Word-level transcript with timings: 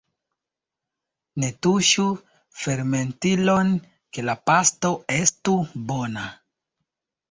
Ne 1.43 1.49
tuŝu 1.67 2.07
fermentilon, 2.63 3.73
ke 4.15 4.27
la 4.29 4.39
pasto 4.53 4.95
estu 5.23 5.59
bona! 5.95 6.31